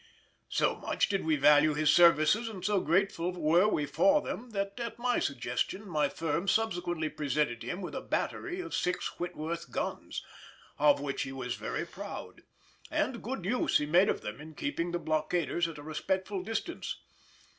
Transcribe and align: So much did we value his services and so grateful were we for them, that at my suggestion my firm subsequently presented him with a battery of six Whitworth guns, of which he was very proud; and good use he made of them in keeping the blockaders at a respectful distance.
So 0.49 0.73
much 0.77 1.09
did 1.09 1.25
we 1.25 1.35
value 1.35 1.75
his 1.75 1.93
services 1.93 2.49
and 2.49 2.65
so 2.65 2.81
grateful 2.81 3.33
were 3.33 3.67
we 3.67 3.85
for 3.85 4.19
them, 4.19 4.49
that 4.49 4.79
at 4.79 4.97
my 4.97 5.19
suggestion 5.19 5.87
my 5.87 6.09
firm 6.09 6.47
subsequently 6.47 7.07
presented 7.07 7.61
him 7.61 7.81
with 7.83 7.93
a 7.93 8.01
battery 8.01 8.59
of 8.61 8.73
six 8.73 9.19
Whitworth 9.19 9.69
guns, 9.69 10.23
of 10.79 10.99
which 10.99 11.21
he 11.21 11.31
was 11.31 11.53
very 11.53 11.85
proud; 11.85 12.41
and 12.89 13.21
good 13.21 13.45
use 13.45 13.77
he 13.77 13.85
made 13.85 14.09
of 14.09 14.21
them 14.21 14.41
in 14.41 14.55
keeping 14.55 14.91
the 14.91 14.97
blockaders 14.97 15.67
at 15.67 15.77
a 15.77 15.83
respectful 15.83 16.41
distance. 16.41 16.99